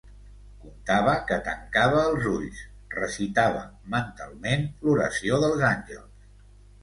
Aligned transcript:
Contava 0.61 1.11
que 1.31 1.35
tancava 1.47 1.99
els 2.11 2.23
ulls, 2.31 2.63
recitava 2.95 3.61
mentalment 3.95 4.67
l’oració 4.87 5.39
dels 5.47 5.63
àngels. 5.71 6.33